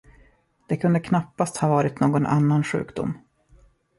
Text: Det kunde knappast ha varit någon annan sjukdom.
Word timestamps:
Det 0.67 0.77
kunde 0.77 0.99
knappast 0.99 1.57
ha 1.57 1.67
varit 1.69 1.99
någon 1.99 2.25
annan 2.25 2.63
sjukdom. 2.63 3.17